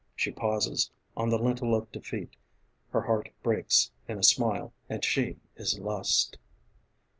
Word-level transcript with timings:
She 0.15 0.31
pauses, 0.31 0.89
on 1.15 1.29
the 1.29 1.37
lintel 1.37 1.75
of 1.75 1.91
defeat, 1.91 2.35
Her 2.91 3.01
heart 3.03 3.29
breaks 3.43 3.91
in 4.07 4.17
a 4.17 4.23
smile 4.23 4.73
and 4.89 5.05
she 5.05 5.37
is 5.57 5.77
Lust 5.77 6.39